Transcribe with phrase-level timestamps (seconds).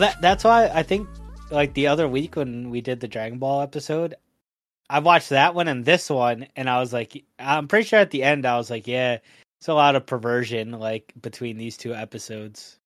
[0.00, 1.08] That that's why I think
[1.50, 4.14] like the other week when we did the Dragon Ball episode,
[4.88, 8.10] I watched that one and this one, and I was like, I'm pretty sure at
[8.10, 9.18] the end I was like, yeah,
[9.60, 12.78] it's a lot of perversion like between these two episodes.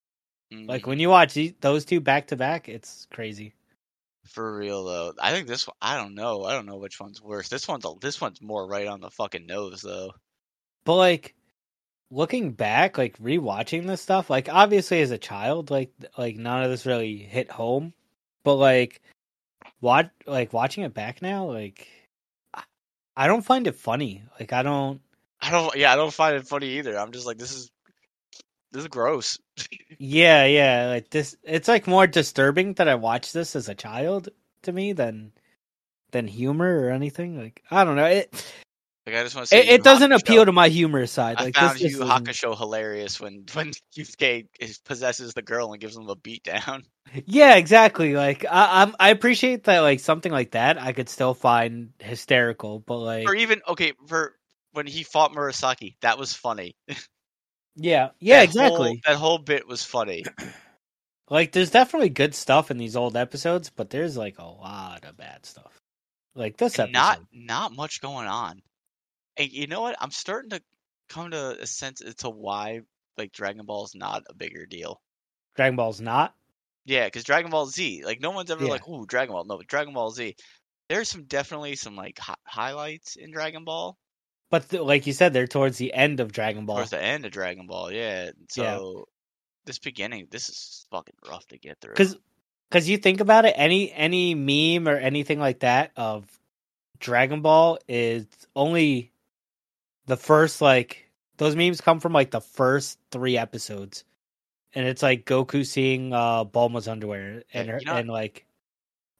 [0.50, 0.86] Like Mhm.
[0.86, 3.54] when you watch these, those two back to back, it's crazy.
[4.26, 5.76] For real though, I think this one.
[5.80, 6.44] I don't know.
[6.44, 7.48] I don't know which one's worse.
[7.48, 10.12] This one's a, this one's more right on the fucking nose though.
[10.84, 11.34] But like
[12.10, 16.70] looking back, like rewatching this stuff, like obviously as a child, like like none of
[16.70, 17.92] this really hit home.
[18.44, 19.00] But like
[19.80, 21.86] watch like watching it back now, like
[22.52, 22.62] I-
[23.16, 24.22] I don't find it funny.
[24.38, 25.00] Like I don't
[25.40, 25.76] I don't.
[25.76, 26.98] Yeah, I don't find it funny either.
[26.98, 27.70] I'm just like this is
[28.72, 29.38] this is gross.
[29.96, 34.28] Yeah, yeah, like this it's like more disturbing that I watched this as a child
[34.62, 35.30] to me than
[36.10, 37.38] than humor or anything.
[37.38, 38.06] Like I don't know.
[38.06, 38.44] It
[39.06, 41.36] Like I just want to say it, it doesn't appeal to my humor side.
[41.38, 44.46] I Like found this Yu just Yu isn't- Hakusho hilarious when when Yusuke
[44.84, 46.84] possesses the girl and gives him a beat down.
[47.26, 48.14] Yeah, exactly.
[48.14, 49.80] Like I, I'm, I appreciate that.
[49.80, 52.80] Like something like that, I could still find hysterical.
[52.80, 54.34] But like, Or even okay for
[54.72, 56.74] when he fought Murasaki, that was funny.
[57.76, 58.86] yeah, yeah, That exactly.
[58.88, 60.24] whole- that whole bit was funny.
[61.30, 65.16] Like, there's definitely good stuff in these old episodes, but there's like a lot of
[65.16, 65.72] bad stuff.
[66.34, 66.98] Like this and episode.
[66.98, 68.60] not not much going on.
[69.36, 69.96] And you know what?
[70.00, 70.62] I'm starting to
[71.08, 72.80] come to a sense as to why
[73.18, 75.00] like Dragon Ball is not a bigger deal.
[75.56, 76.34] Dragon Ball's not.
[76.84, 78.70] Yeah, because Dragon Ball Z, like no one's ever Yeah.
[78.70, 80.36] like, "Ooh, Dragon Ball." No, but Dragon Ball Z.
[80.88, 83.96] There's some definitely some like hi- highlights in Dragon Ball
[84.50, 86.76] But th- like you said, they're towards the end of Dragon Ball.
[86.76, 87.90] towards the end of Dragon Ball.
[87.90, 88.26] Yeah,
[88.56, 88.76] Yeah.
[88.76, 89.08] so
[89.64, 91.94] this beginning, this is fucking rough to get through.
[91.94, 92.16] because
[92.68, 96.26] because you think about it any any meme or anything like that of
[96.98, 98.26] dragon ball is
[98.56, 99.12] only
[100.06, 104.04] the first like those memes come from like the first three episodes
[104.74, 108.46] and it's like goku seeing uh bulma's underwear and her, you know- and like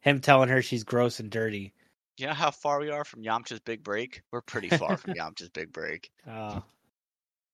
[0.00, 1.72] him telling her she's gross and dirty
[2.16, 4.22] you know how far we are from Yamcha's big break?
[4.30, 6.10] We're pretty far from Yamcha's big break.
[6.28, 6.60] uh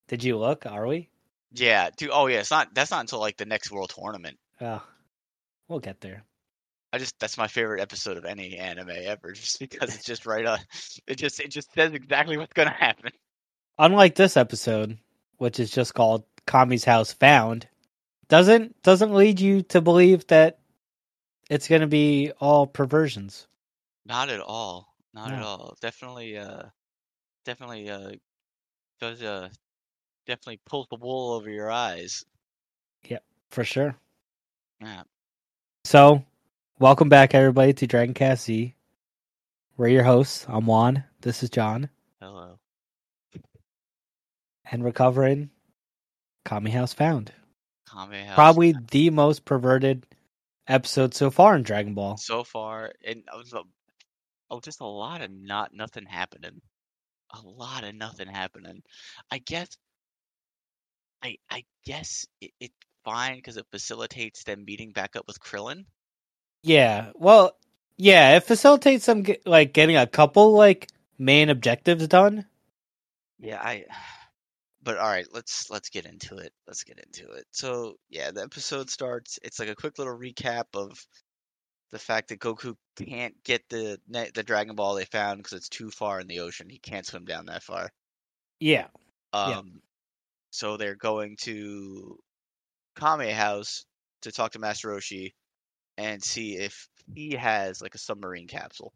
[0.08, 1.08] did you look are we
[1.52, 2.10] Yeah, dude.
[2.12, 2.74] Oh yeah, it's not.
[2.74, 4.38] That's not until like the next World Tournament.
[4.60, 4.82] oh
[5.68, 6.24] we'll get there
[6.92, 10.46] I just that's my favorite episode of any anime ever, just because it's just right
[10.46, 10.58] on.
[11.06, 13.12] It just it just says exactly what's gonna happen.
[13.78, 14.98] unlike this episode,
[15.38, 17.66] which is just called Kami's House Found,
[18.28, 20.58] doesn't doesn't lead you to believe that
[21.50, 23.48] it's going to be all perversions.
[24.06, 24.94] Not at all.
[25.12, 25.76] Not at all.
[25.80, 26.38] Definitely.
[26.38, 26.62] Uh,
[27.44, 27.90] definitely.
[27.90, 28.12] Uh,
[29.00, 29.48] does uh,
[30.26, 32.24] definitely pulls the wool over your eyes.
[33.04, 33.96] Yep, for sure.
[34.80, 35.02] Yeah.
[35.84, 36.24] So,
[36.80, 38.74] welcome back everybody to Dragon Cast Z.
[39.76, 40.46] We're your hosts.
[40.48, 41.04] I'm Juan.
[41.20, 42.58] This is John, Hello.
[44.70, 45.50] and we're covering
[46.46, 47.32] Kami House Found.
[47.92, 48.34] Kame House.
[48.34, 50.06] Probably the most perverted
[50.66, 52.16] episode so far in Dragon Ball.
[52.16, 53.22] so far, and
[54.50, 56.62] oh, just a lot of not nothing happening.
[57.32, 58.82] A lot of nothing happening.
[59.30, 59.68] I guess.
[61.22, 62.74] I I guess it, it's
[63.04, 65.84] fine because it facilitates them meeting back up with Krillin.
[66.62, 67.12] Yeah.
[67.14, 67.56] Well,
[67.96, 70.88] yeah, it facilitates them get, like getting a couple like
[71.18, 72.46] main objectives done.
[73.38, 73.84] Yeah, I.
[74.82, 76.52] But all right, let's let's get into it.
[76.66, 77.44] Let's get into it.
[77.50, 79.38] So yeah, the episode starts.
[79.42, 81.06] It's like a quick little recap of
[81.90, 85.90] the fact that Goku can't get the the Dragon Ball they found because it's too
[85.90, 86.70] far in the ocean.
[86.70, 87.90] He can't swim down that far.
[88.58, 88.86] Yeah.
[89.32, 89.62] Um, Yeah.
[90.50, 92.18] so they're going to
[92.98, 93.84] Kame House
[94.22, 95.32] to talk to Master Roshi
[96.00, 98.94] and see if he has like a submarine capsule.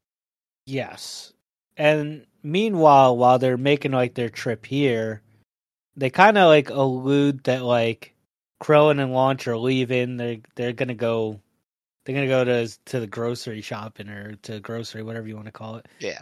[0.67, 1.35] Yes.
[1.77, 5.21] And meanwhile, while they're making like their trip here,
[5.97, 8.15] they kind of like allude that like
[8.63, 10.17] Krillin and Launch are leaving.
[10.17, 11.41] They're they're gonna go.
[12.05, 15.53] They're gonna go to to the grocery shopping or to grocery, whatever you want to
[15.53, 15.87] call it.
[15.99, 16.21] Yeah.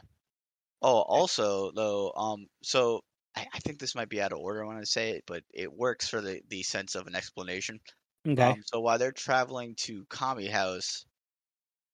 [0.80, 3.02] Oh, also though, um, so
[3.36, 5.72] I, I think this might be out of order when I say it, but it
[5.72, 7.78] works for the the sense of an explanation.
[8.26, 8.42] Okay.
[8.42, 11.04] Um, so while they're traveling to Kami House,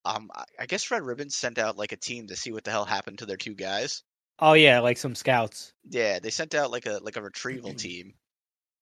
[0.05, 2.85] um, I, guess Red Ribbon sent out like a team to see what the hell
[2.85, 4.03] happened to their two guys.
[4.39, 5.73] oh yeah, like some scouts.
[5.89, 8.15] Yeah, they sent out like a like a retrieval team,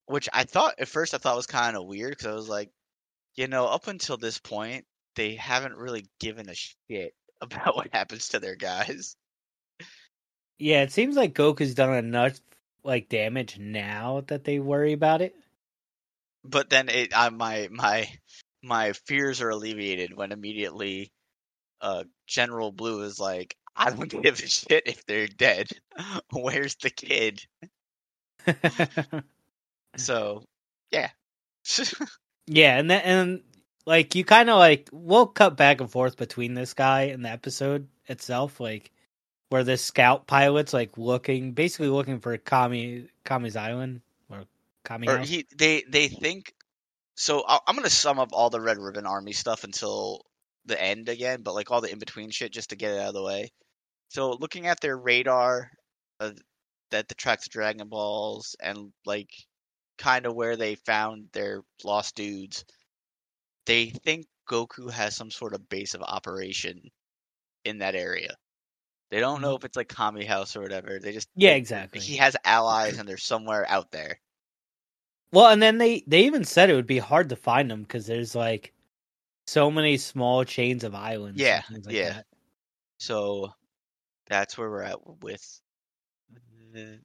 [0.06, 2.70] which I thought at first I thought was kind of weird because I was like,
[3.36, 4.84] you know, up until this point,
[5.14, 9.16] they haven't really given a shit about what happens to their guys.
[10.58, 12.40] Yeah, it seems like Goku's done enough
[12.82, 15.34] like damage now that they worry about it.
[16.48, 18.08] But then it, I, my my
[18.62, 21.12] my fears are alleviated when immediately,
[21.80, 25.68] uh, General Blue is like, I don't give a shit if they're dead.
[26.32, 27.42] Where's the kid?
[29.96, 30.44] So,
[30.90, 31.10] yeah.
[32.46, 33.42] Yeah, and then and
[33.86, 37.30] like you kind of like we'll cut back and forth between this guy and the
[37.30, 38.92] episode itself, like
[39.48, 44.00] where this scout pilot's like looking, basically looking for Kami Kami's island
[44.94, 45.28] or Kami or house.
[45.28, 46.52] he they they think
[47.16, 50.22] so I- i'm gonna sum up all the red ribbon army stuff until
[50.66, 53.14] the end again but like all the in-between shit just to get it out of
[53.14, 53.50] the way
[54.08, 55.70] so looking at their radar
[56.20, 56.30] uh,
[56.90, 59.30] that the tracks dragon balls and like
[59.98, 62.64] kind of where they found their lost dudes
[63.66, 66.80] they think goku has some sort of base of operation
[67.64, 68.34] in that area
[69.10, 72.00] they don't know if it's like kami house or whatever they just Yeah, exactly.
[72.00, 74.18] he has allies and they're somewhere out there
[75.36, 78.06] Well, and then they they even said it would be hard to find them because
[78.06, 78.72] there's like
[79.46, 81.38] so many small chains of islands.
[81.38, 82.08] Yeah, like yeah.
[82.14, 82.26] that.
[82.96, 83.52] So
[84.28, 85.60] that's where we're at with
[86.72, 87.00] the,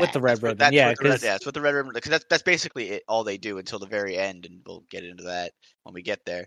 [0.00, 2.24] With the red ribbon, that's yeah, red- yeah, that's what the red ribbon because that's
[2.30, 5.50] that's basically it, all they do until the very end, and we'll get into that
[5.82, 6.46] when we get there.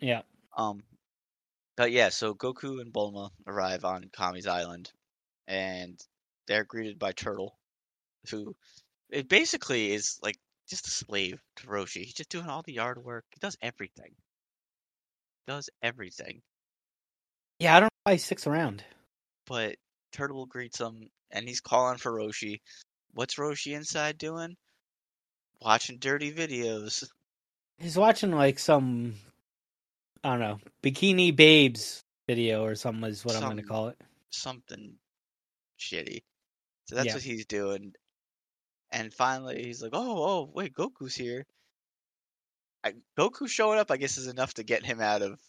[0.00, 0.22] Yeah.
[0.56, 0.82] Um,
[1.76, 4.90] but yeah, so Goku and Bulma arrive on Kami's island,
[5.46, 6.00] and
[6.48, 7.56] they're greeted by Turtle,
[8.28, 8.56] who
[9.12, 10.36] it basically is like
[10.68, 12.02] just a slave to Roshi.
[12.04, 13.24] He's just doing all the yard work.
[13.30, 14.10] He does everything.
[15.46, 16.40] He Does everything.
[17.58, 18.82] Yeah, I don't know why he sticks around.
[19.46, 19.76] but
[20.12, 22.60] Turtle greets him and he's calling for Roshi.
[23.14, 24.56] What's Roshi inside doing?
[25.60, 27.08] Watching dirty videos.
[27.78, 29.14] He's watching like some
[30.24, 33.98] I don't know, bikini babes video or something is what I'm gonna call it.
[34.30, 34.94] Something
[35.78, 36.22] shitty.
[36.88, 37.14] So that's Yeah.
[37.14, 37.94] what he's doing.
[38.92, 41.46] And finally he's like, Oh, oh, wait, Goku's here.
[42.84, 45.40] I, Goku showing up, I guess, is enough to get him out of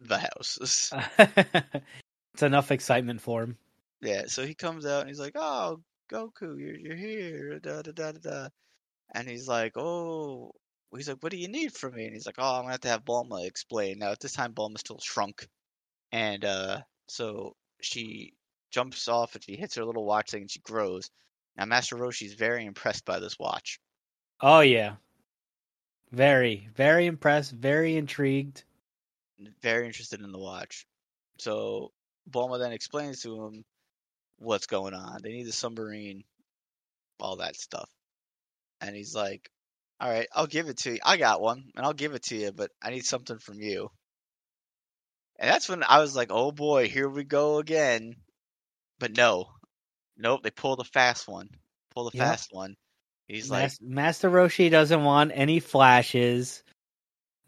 [0.00, 0.90] the house.
[1.18, 3.56] it's enough excitement for him.
[4.00, 5.80] Yeah, so he comes out and he's like, "Oh,
[6.10, 8.48] Goku, you're you're here." Da da da da da.
[9.14, 10.52] And he's like, "Oh."
[10.94, 12.80] He's like, "What do you need from me?" And he's like, "Oh, I'm gonna have
[12.80, 15.46] to have Bulma explain." Now at this time, Bulma's still shrunk,
[16.12, 18.34] and uh, so she
[18.72, 21.10] jumps off and she hits her little watch thing and she grows.
[21.56, 23.80] Now Master Roshi's very impressed by this watch.
[24.40, 24.96] Oh yeah.
[26.10, 28.64] Very, very impressed, very intrigued.
[29.62, 30.86] very interested in the watch.
[31.38, 31.92] So
[32.30, 33.64] Bulma then explains to him
[34.38, 35.20] what's going on.
[35.22, 36.24] They need the submarine,
[37.18, 37.88] all that stuff.
[38.80, 39.50] And he's like,
[40.00, 40.98] All right, I'll give it to you.
[41.02, 43.90] I got one, and I'll give it to you, but I need something from you.
[45.38, 48.16] And that's when I was like, Oh boy, here we go again.
[48.98, 49.48] But no.
[50.22, 51.50] Nope, they pull the fast one.
[51.90, 52.22] Pull the Yep.
[52.22, 52.76] fast one.
[53.28, 56.62] He's like, Master Roshi doesn't want any flashes,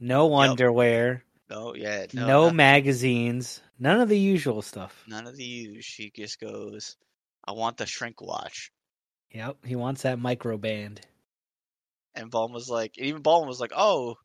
[0.01, 0.59] no Yep.
[0.59, 5.07] underwear, No, yeah, no, no, magazines, none of the usual stuff.
[5.07, 5.85] none of the use.
[5.85, 6.97] She just goes,
[7.45, 8.71] I want the shrink watch.
[9.33, 11.07] Yep, he wants that micro band.
[12.15, 14.17] And Bulma was like, even Bulma was like, "Oh,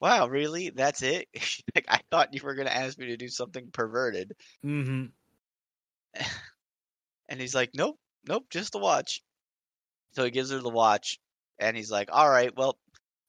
[0.00, 0.70] wow, really?
[0.70, 1.28] That's it?
[1.74, 5.12] like, I thought you were gonna ask me to do something perverted." hmm
[7.30, 9.22] And he's like, "Nope, nope, just the watch."
[10.12, 11.18] So he gives her the watch,
[11.58, 12.78] and he's like, "All right, well,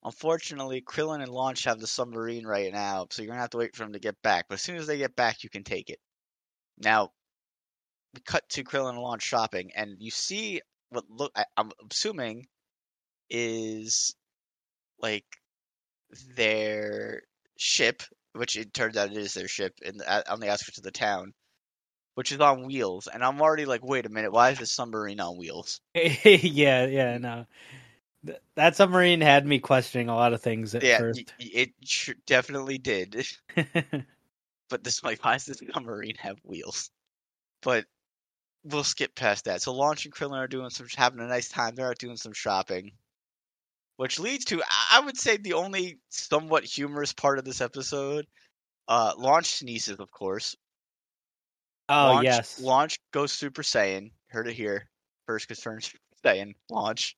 [0.03, 3.75] unfortunately, Krillin and Launch have the submarine right now, so you're gonna have to wait
[3.75, 4.47] for them to get back.
[4.49, 5.99] But as soon as they get back, you can take it."
[6.77, 7.13] Now,
[8.13, 12.47] we cut to Krillin and Launch shopping, and you see what look I, I'm assuming
[13.29, 14.15] is
[14.99, 15.25] like
[16.35, 17.23] their
[17.57, 18.03] ship,
[18.33, 20.91] which it turns out it is their ship in the, on the outskirts of the
[20.91, 21.33] town,
[22.15, 23.07] which is on wheels.
[23.07, 25.81] And I'm already like, wait a minute, why is this submarine on wheels?
[25.95, 27.45] yeah, yeah, no.
[28.25, 31.33] Th- That submarine had me questioning a lot of things at yeah, first.
[31.39, 33.25] y- it sh- definitely did.
[34.69, 36.89] but this like, why does this submarine have wheels?
[37.61, 37.85] But
[38.63, 39.61] we'll skip past that.
[39.61, 41.75] So Launch and Krillin are doing some having a nice time.
[41.75, 42.91] They're out doing some shopping.
[43.97, 48.27] Which leads to I I would say the only somewhat humorous part of this episode.
[48.87, 50.55] Uh Launch sneezes, of course.
[51.91, 54.11] Oh Launch, yes, Launch goes Super Saiyan.
[54.27, 54.89] Heard it here.
[55.27, 56.53] First concern Super Saiyan.
[56.69, 57.15] Launch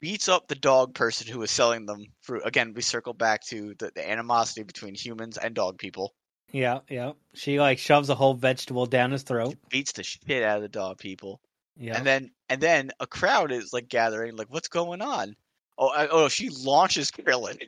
[0.00, 2.42] beats up the dog person who was selling them fruit.
[2.44, 6.14] Again, we circle back to the, the animosity between humans and dog people.
[6.52, 7.12] yeah, yeah.
[7.34, 9.56] She like shoves a whole vegetable down his throat.
[9.68, 11.40] Beats the shit out of the dog people.
[11.76, 15.34] Yeah, And then and then a crowd is like gathering, like, what's going on?
[15.78, 17.58] Oh, I, oh, she launches Krillin.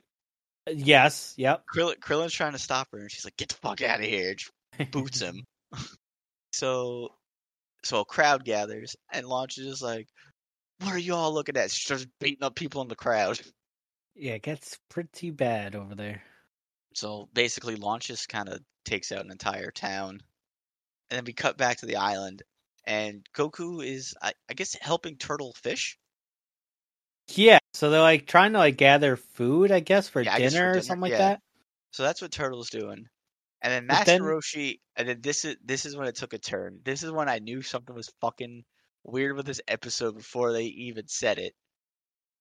[0.71, 1.63] yes, yep.
[1.73, 1.97] Krillin.
[1.99, 4.35] Krillin's trying to stop her, and she's like, "Get the fuck out of here!"
[4.91, 5.43] Boots him.
[6.55, 7.09] so,
[7.83, 10.07] so a crowd gathers, and Launch is like,
[10.79, 13.39] "What are you all looking at?" She starts beating up people in the crowd.
[14.17, 16.23] Yeah, it gets pretty bad over there.
[16.93, 20.21] So basically, Launch just kind of takes out an entire town,
[21.09, 22.41] and then we cut back to the island,
[22.85, 25.97] and Goku is, I, I guess, helping Turtle fish.
[27.27, 30.57] Yeah, so they're like trying to like gather food, I guess, for Yeah, I guess
[30.57, 31.17] for dinner or dinner, something like yeah.
[31.17, 31.41] that.
[31.91, 33.07] So that's what Turtle's doing.
[33.65, 36.37] And then Master then- Roshi, and then this is this is when it took a
[36.37, 36.79] turn.
[36.85, 38.63] This is when I knew something was fucking
[39.03, 41.53] weird with this episode before they even said it.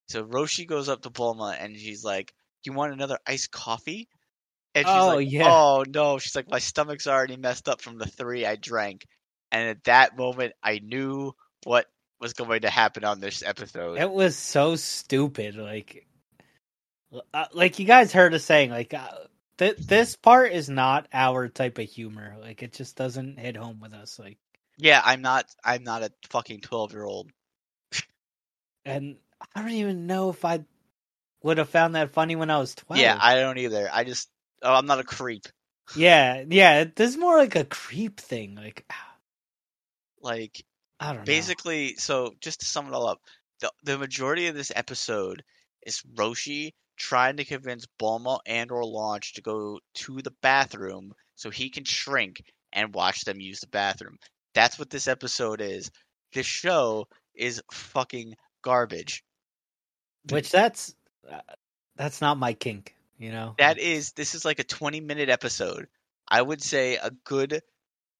[0.09, 4.07] So Roshi goes up to Bulma and she's like, "You want another iced coffee?"
[4.75, 5.45] And she's Oh, like, yeah.
[5.51, 9.07] "Oh no!" She's like, "My stomach's already messed up from the three I drank."
[9.51, 11.33] And at that moment, I knew
[11.65, 11.87] what
[12.21, 13.99] was going to happen on this episode.
[13.99, 15.57] It was so stupid.
[15.57, 16.07] Like,
[17.33, 19.09] uh, like you guys heard us saying, like, uh,
[19.59, 22.37] th- this part is not our type of humor.
[22.41, 24.19] Like, it just doesn't hit home with us.
[24.19, 24.39] Like,
[24.79, 25.47] Yeah, I'm not.
[25.65, 27.31] I'm not a fucking twelve year old.
[28.85, 29.17] and
[29.55, 30.65] I don't even know if I
[31.43, 33.01] would have found that funny when I was twelve.
[33.01, 33.89] Yeah, I don't either.
[33.93, 34.29] I just.
[34.63, 35.47] Oh, I'm not a creep.
[35.97, 36.85] yeah, yeah.
[36.85, 38.55] This is more like a creep thing.
[38.55, 39.17] Like, ah.
[40.23, 40.65] Like
[41.01, 41.25] I don't know.
[41.25, 43.21] basically, so just to sum it all up,
[43.61, 45.43] the the majority of this episode
[45.87, 51.51] is Roshi trying to convince Bulma and or Launch to go to the bathroom so
[51.51, 54.19] he can shrink and watch them use the bathroom.
[54.55, 55.91] That's what this episode is.
[56.33, 59.25] This show is fucking garbage.
[60.31, 60.95] which that's
[61.31, 61.41] uh,
[61.97, 62.95] that's not my kink.
[63.19, 65.87] You know That is this is like a 20 minute episode.
[66.27, 67.63] I would say a good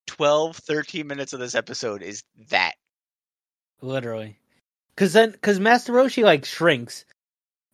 [0.07, 2.73] 12 13 minutes of this episode is that.
[3.81, 4.39] literally.
[4.95, 7.03] Cause then, cause Master Roshi like shrinks,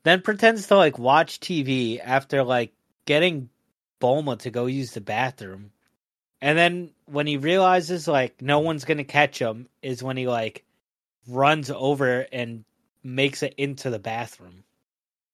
[0.03, 2.74] then pretends to like watch TV after like
[3.05, 3.50] getting
[4.00, 5.72] Bulma to go use the bathroom,
[6.41, 10.63] and then when he realizes like no one's gonna catch him, is when he like
[11.27, 12.65] runs over and
[13.03, 14.63] makes it into the bathroom,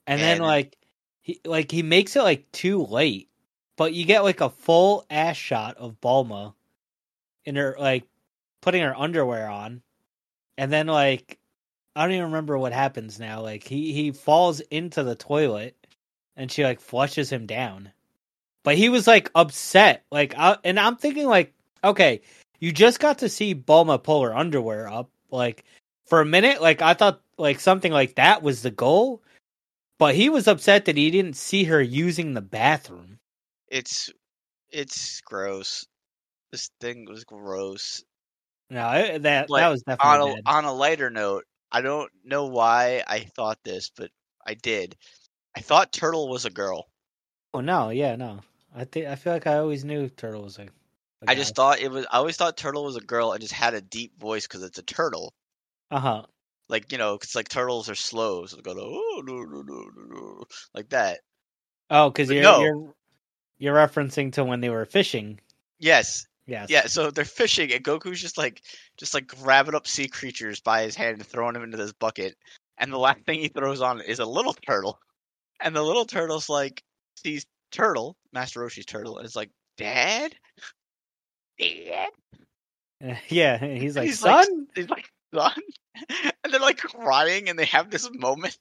[0.05, 0.77] and then like
[1.21, 3.29] he like he makes it like too late,
[3.77, 6.53] but you get like a full ass shot of Bulma
[7.45, 8.03] in her like
[8.62, 9.81] putting her underwear on,
[10.57, 11.39] and then like
[11.97, 13.41] I don't even remember what happens now.
[13.41, 15.75] Like he he falls into the toilet,
[16.35, 17.91] and she like flushes him down.
[18.63, 22.21] But he was like upset, like, I, and I'm thinking like, okay,
[22.59, 25.63] you just got to see Bulma pull her underwear up, like
[26.05, 26.61] for a minute.
[26.61, 29.23] Like I thought like something like that was the goal,
[29.97, 33.17] but he was upset that he didn't see her using the bathroom.
[33.69, 34.11] It's
[34.69, 35.87] it's gross.
[36.51, 38.03] This thing was gross.
[38.69, 40.53] No, that Like, that was On definitely a bad.
[40.53, 44.12] on a lighter note, I don't know why I thought this, but
[44.45, 44.95] I did.
[45.55, 46.89] I thought Turtle was a girl.
[47.53, 48.41] Oh no, yeah, no.
[48.75, 50.63] I think I feel like I always knew Turtle was a.
[50.63, 50.67] a
[51.27, 52.05] I just thought it was.
[52.12, 54.77] I always thought Turtle was a girl and just had a deep voice because it's
[54.77, 55.33] a turtle.
[55.91, 56.24] Uh huh.
[56.69, 59.89] Like you know, it's like turtles are slow, so they go oh no no no
[59.95, 60.43] no no
[60.74, 61.19] like that.
[61.89, 62.62] Oh, because you're no.
[62.62, 62.93] you're
[63.57, 65.39] you're referencing to when they were fishing.
[65.79, 66.69] Yes, Yes.
[66.69, 66.87] yeah.
[66.87, 68.61] So they're fishing, and Goku's just like
[68.97, 72.35] just like grabbing up sea creatures by his hand and throwing them into this bucket.
[72.77, 74.99] And the last thing he throws on is a little turtle,
[75.61, 76.83] and the little turtle's like
[77.15, 80.33] sees turtle, Master Roshi's turtle, and is like, "Dad,
[81.59, 82.09] Dad."
[83.29, 83.57] Yeah.
[83.59, 84.67] He's like, He's like, son.
[84.73, 85.53] he's like, son,
[86.43, 88.57] and they're like crying, and they have this moment,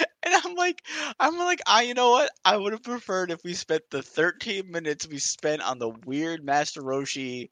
[0.22, 0.82] and I'm like,
[1.18, 2.30] I'm like, I, you know what?
[2.44, 6.44] I would have preferred if we spent the 13 minutes we spent on the weird
[6.44, 7.48] Master Roshi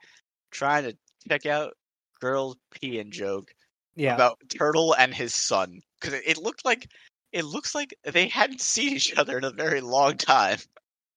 [0.50, 0.96] trying to
[1.28, 1.74] check out
[2.20, 3.52] girls peeing joke
[3.96, 4.14] yeah.
[4.14, 6.86] about Turtle and his son, because it, it looked like.
[7.30, 10.56] It looks like they hadn't seen each other in a very long time.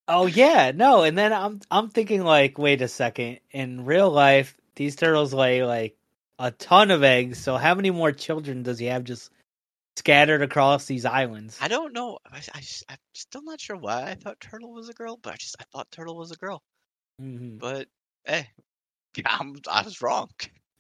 [0.10, 0.72] oh yeah.
[0.76, 1.04] No.
[1.04, 3.40] And then I'm I'm thinking like, wait a second.
[3.52, 5.96] In real life, these turtles lay like
[6.38, 7.40] a ton of eggs.
[7.40, 9.32] So how many more children does he have just
[9.98, 11.58] scattered across these islands?
[11.62, 12.20] I don't know.
[12.26, 15.38] I, I, I'm still not sure why I thought Turtle was a girl, but I
[15.38, 16.62] just I thought Turtle was a girl.
[17.22, 17.60] Mhm.
[17.60, 17.88] But
[18.26, 18.50] hey,
[19.26, 20.30] I'm, I was wrong.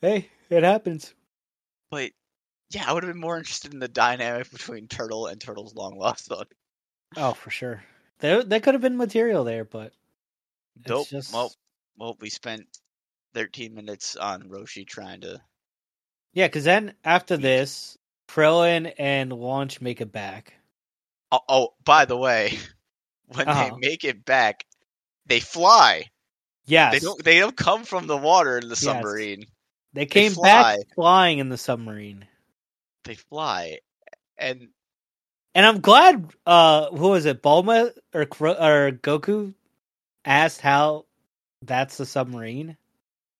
[0.01, 1.13] Hey, it happens.
[1.91, 2.11] But
[2.71, 5.97] yeah, I would have been more interested in the dynamic between Turtle and Turtle's long
[5.97, 6.45] lost son.
[7.17, 7.83] Oh, for sure.
[8.19, 9.93] There, there could have been material there, but
[10.77, 11.07] it's Dope.
[11.09, 11.51] just Well,
[11.97, 12.65] well, we spent
[13.33, 15.41] 13 minutes on Roshi trying to.
[16.33, 16.47] yeah.
[16.47, 17.97] Because then after this,
[18.31, 20.53] Krillin and Launch make it back.
[21.31, 22.57] Oh, oh by the way,
[23.27, 23.53] when Uh-huh.
[23.53, 24.65] they make it back,
[25.25, 26.05] they fly.
[26.65, 27.23] Yes, They don't.
[27.23, 29.45] They don't come from the water in the submarine.
[29.93, 30.77] They came fly.
[30.77, 32.27] back flying in the submarine.
[33.05, 33.79] They fly,
[34.37, 34.69] and
[35.53, 39.53] And I'm glad uh who was it, Bulma or or Goku
[40.25, 41.05] asked how
[41.61, 42.77] that's the submarine?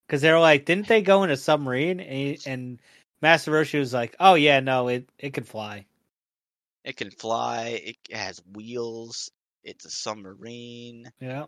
[0.10, 2.00] Cuz they were like, didn't they go in a submarine?
[2.02, 2.82] And, and
[3.22, 5.86] Master Roshi was like, "Oh yeah, no, it it could fly."
[6.84, 7.82] it can fly.
[7.84, 9.32] It has wheels.
[9.64, 11.12] It's a submarine.
[11.20, 11.46] Yeah.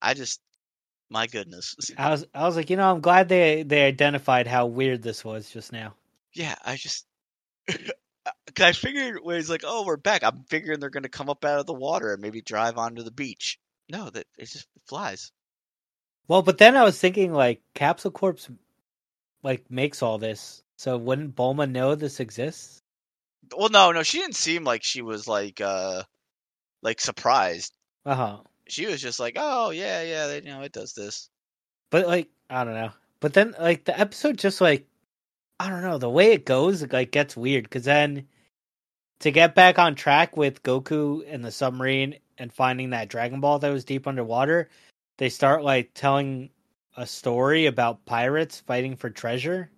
[0.00, 0.40] I just,
[1.08, 1.76] my goodness.
[1.98, 5.24] I was I was like, you know, I'm glad they they identified how weird this
[5.24, 5.94] was just now.
[6.34, 7.06] yeah, I just,
[7.68, 7.78] cause
[8.58, 11.60] I figured when he's like, "Oh, we're back," I'm figuring they're gonna come up out
[11.60, 13.58] of the water and maybe drive onto the beach.
[13.90, 15.30] No, that it just flies.
[16.26, 18.40] Well, but then I was thinking like Capsule Corp
[19.44, 22.80] like makes all this, so wouldn't Bulma know this exists?
[23.56, 26.02] Well, no, no, she didn't seem like she was like uh
[26.82, 27.72] like surprised.
[28.04, 28.38] Uh huh.
[28.66, 31.28] She was just like, "Oh yeah, yeah, they, you know, it does this."
[31.90, 32.90] But like I don't know.
[33.20, 34.88] But then like the episode just like
[35.60, 38.26] I don't know the way it goes it, like gets weird because then
[39.20, 43.60] to get back on track with Goku and the submarine and finding that Dragon Ball
[43.60, 44.68] that was deep underwater,
[45.18, 46.50] they start like telling
[46.96, 49.70] a story about pirates fighting for treasure.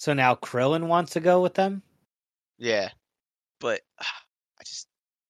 [0.00, 1.82] So now Krillin wants to go with them.
[2.56, 2.88] Yeah,
[3.60, 4.88] but I just,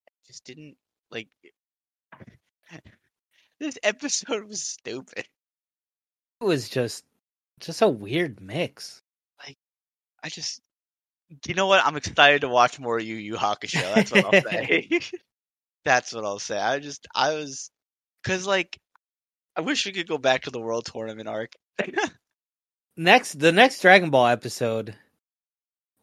[0.08, 0.76] I just didn't
[1.10, 1.26] like.
[3.58, 5.26] this episode was stupid.
[6.40, 7.02] It was just,
[7.58, 9.02] just a weird mix.
[9.44, 9.58] Like
[10.22, 10.60] I just,
[11.46, 11.84] you know what?
[11.84, 13.92] I'm excited to watch more Yu Yu Hakusho.
[13.92, 14.88] That's what I'll say.
[15.84, 16.60] That's what I'll say.
[16.60, 17.72] I just, I was,
[18.22, 18.78] cause like,
[19.56, 21.54] I wish we could go back to the World Tournament arc.
[23.00, 24.94] Next, the next Dragon Ball episode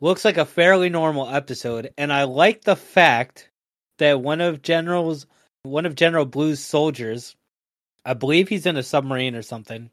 [0.01, 3.49] looks like a fairly normal episode, and I like the fact
[3.99, 5.27] that one of General's,
[5.63, 7.35] one of General Blue's soldiers,
[8.03, 9.89] I believe he's in a submarine or something,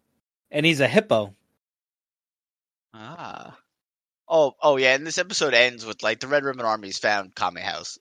[0.51, 1.35] and he's a hippo.
[2.93, 3.59] Ah.
[4.27, 7.61] Oh, oh yeah, and this episode ends with like the Red Ribbon Army's found Kami
[7.61, 7.99] House.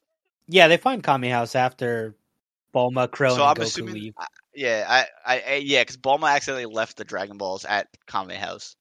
[0.48, 2.16] Yeah, they find Kami House after
[2.74, 4.14] Bulma, Krillin, so I'm Goku assuming, leave.
[4.18, 8.36] I- yeah, I, I, I yeah, because Bulma accidentally left the Dragon Balls at Kami
[8.36, 8.76] House.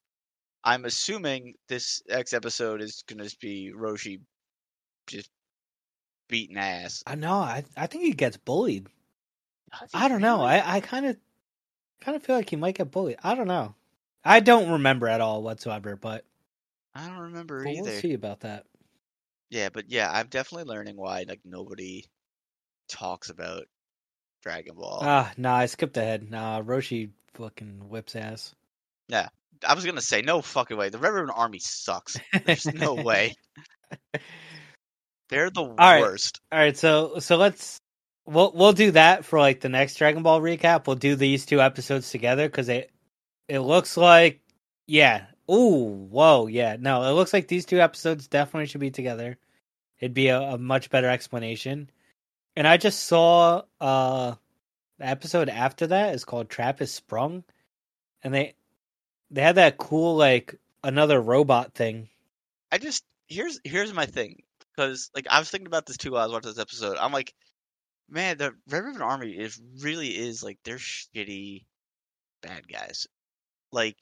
[0.63, 4.21] I'm assuming this next episode is gonna be Roshi
[5.07, 5.29] just
[6.29, 7.03] beating ass.
[7.05, 7.33] I know.
[7.33, 8.87] I I think he gets bullied.
[8.87, 10.37] He I don't know.
[10.37, 10.51] really?
[10.51, 11.17] I I kind of
[12.01, 13.17] kind of feel like he might get bullied.
[13.23, 13.75] I don't know.
[14.25, 16.23] I don't remember at all whatsoever, but,
[16.95, 17.81] I don't remember but either.
[17.83, 18.65] we'll see about that.
[19.49, 22.05] Yeah, but yeah, I'm definitely learning why like nobody
[22.87, 23.65] talks about
[24.41, 24.99] Dragon Ball.
[25.01, 26.29] Ah, nah, I skipped ahead.
[26.29, 28.55] Nah, Roshi fucking whips ass.
[29.67, 30.89] I was gonna say no fucking way.
[30.89, 32.17] The Red Ribbon Army sucks.
[32.45, 33.35] There's no way.
[35.29, 36.41] They're the worst.
[36.51, 37.79] All right, so so let's
[38.25, 40.87] we'll we'll do that for like the next Dragon Ball recap.
[40.87, 42.91] We'll do these two episodes together because it
[43.47, 44.41] it looks like
[44.87, 45.25] yeah.
[45.51, 46.77] Ooh, whoa, yeah.
[46.79, 49.37] No, it looks like these two episodes definitely should be together.
[49.99, 51.89] It'd be a, a much better explanation.
[52.55, 54.35] And I just saw uh
[54.99, 57.43] the episode after that is called Trap is Sprung,
[58.21, 58.55] and they
[59.33, 62.07] they had that cool like another robot thing.
[62.71, 64.43] I just here's here's my thing
[64.75, 66.97] because like I was thinking about this too while I was watching this episode.
[66.97, 67.33] I'm like,
[68.09, 71.65] man, the Red Ribbon Army is really is like they're shitty
[72.43, 73.07] bad guys.
[73.71, 73.97] Like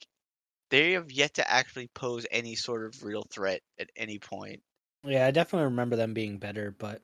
[0.70, 4.60] they have yet to actually pose any sort of real threat at any point.
[5.02, 7.00] Yeah, I definitely remember them being better, but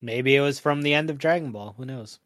[0.00, 1.74] maybe it was from the end of Dragon Ball.
[1.76, 2.18] Who knows?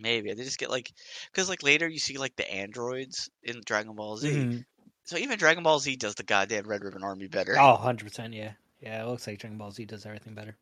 [0.00, 0.90] Maybe they just get like
[1.30, 4.30] because like later you see like the androids in Dragon Ball Z.
[4.30, 4.64] Mhm.
[5.04, 7.58] So even Dragon Ball Z does the goddamn Red Ribbon Army better.
[7.58, 8.52] Oh, 100%, yeah.
[8.80, 10.56] Yeah, it looks like Dragon Ball Z does everything better.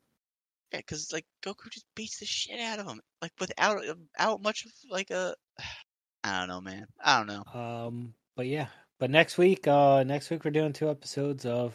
[0.73, 3.83] Yeah, because like Goku just beats the shit out of him, like without
[4.19, 5.35] out much of like a.
[6.25, 6.87] I don't know, man.
[7.03, 7.61] I don't know.
[7.61, 8.67] Um, but yeah.
[8.99, 11.75] But next week, uh next week we're doing two episodes of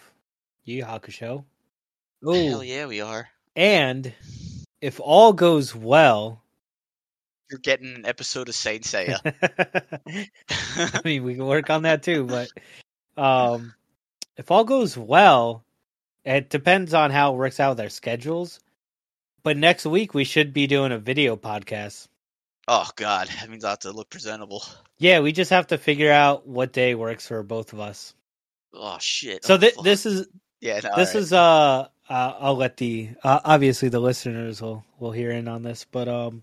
[0.65, 1.45] Yu Hakusho.
[2.23, 3.30] Hell yeah, we are.
[3.56, 4.13] And
[4.82, 6.43] if all goes well,
[7.50, 9.20] You're getting an episode of Saint Seiya.
[10.78, 12.50] I mean, we can work on that too, but
[13.18, 13.74] um,
[14.38, 15.64] if all goes well,
[16.26, 18.60] it depends on how it works out with our schedules.
[19.44, 22.08] But next week we should be doing a video podcast.
[22.68, 24.64] oh God, that means I have to look presentable.
[24.98, 28.14] Yeah, we just have to figure out what day works for both of us.
[28.74, 29.44] Oh shit.
[29.44, 30.28] So oh, th- this is
[30.62, 30.80] yeah.
[30.84, 31.16] No, this alright.
[31.16, 35.62] is uh, uh I'll let the uh, obviously the listeners will will hear in on
[35.62, 36.42] this, but um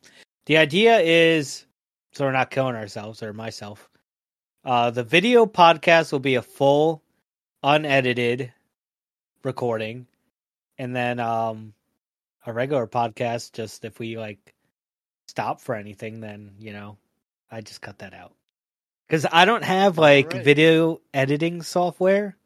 [0.51, 1.65] the idea is
[2.11, 3.89] so we're not killing ourselves or myself.
[4.65, 7.05] Uh the video podcast will be a full
[7.63, 8.53] unedited
[9.45, 10.09] recording
[10.77, 11.73] and then um
[12.45, 14.53] a regular podcast just if we like
[15.29, 16.99] stop for anything then, you know,
[17.49, 18.35] I just cut that out.
[19.09, 20.45] Cuz I don't have like Alright.
[20.45, 22.37] video editing software.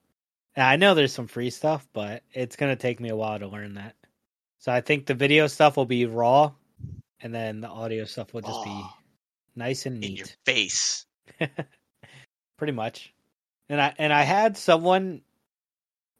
[0.54, 3.46] And I know there's some free stuff, but it's gonna take me a while to
[3.46, 3.96] learn that.
[4.58, 6.52] So I think the video stuff will be raw,
[7.20, 8.92] and then the audio stuff will just be Oh,
[9.56, 11.06] nice and in your neat, face.
[12.58, 13.12] pretty much.
[13.68, 15.22] And I and I had someone.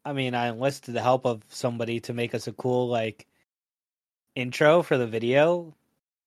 [0.03, 3.25] I mean, I enlisted the help of somebody to make us a cool like
[4.35, 5.73] intro for the video,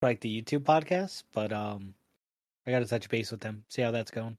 [0.01, 1.23] for, like the YouTube podcast.
[1.33, 1.95] But um,
[2.67, 4.37] I got to touch base with them, see how that's going.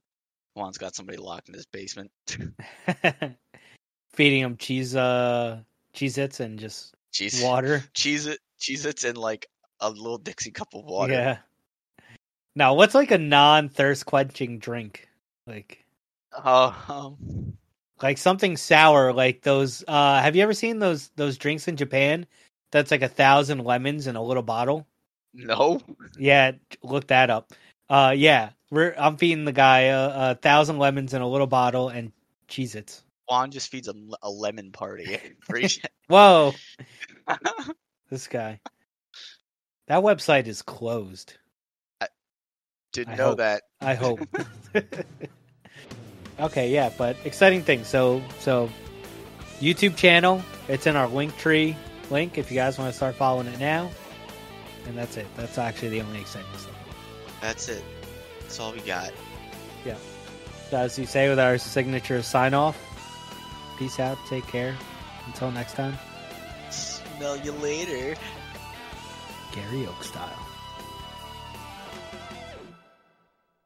[0.56, 2.12] Juan's got somebody locked in his basement.
[4.14, 5.62] Feeding him cheese, uh,
[5.94, 7.44] Cheez Its and just Jeez.
[7.44, 7.84] water.
[7.94, 9.48] Cheese it, cheese it's in like
[9.80, 11.14] a little Dixie cup of water.
[11.14, 11.38] Yeah.
[12.56, 15.08] Now, what's like a non thirst quenching drink?
[15.48, 15.86] Like
[16.34, 17.58] Oh, um,
[18.02, 22.26] like something sour, like those uh have you ever seen those those drinks in Japan?
[22.72, 24.88] That's like a thousand lemons in a little bottle.
[25.34, 25.82] no.
[26.18, 26.52] Yeah,
[26.84, 27.54] look that up.
[27.90, 28.52] Uh yeah.
[28.72, 32.12] We're I'm feeding the guy a, a thousand lemons in a little bottle and
[32.48, 33.04] Cheez Its.
[33.28, 35.18] Juan just feeds a, a lemon party.
[36.08, 36.54] Whoa,
[38.10, 38.60] this guy.
[39.90, 41.34] That website is closed.
[42.00, 42.08] I
[42.94, 43.38] Didn't I know hope.
[43.40, 43.64] that.
[43.82, 44.20] I hope.
[46.40, 47.84] okay, yeah, but exciting thing.
[47.84, 48.70] So, so
[49.60, 50.42] YouTube channel.
[50.68, 51.76] It's in our link tree
[52.12, 53.90] link if you guys want to start following it now.
[54.88, 55.28] And that's it.
[55.36, 56.76] That's actually the only exciting stuff.
[57.42, 57.84] That's it.
[58.42, 59.12] That's all we got.
[59.86, 59.96] Yeah.
[60.70, 62.78] So as you say with our signature sign off,
[63.80, 64.18] peace out.
[64.28, 64.76] Take care.
[65.26, 65.96] Until next time,
[66.70, 68.16] Smell you later.
[69.52, 70.49] Gary Oak style.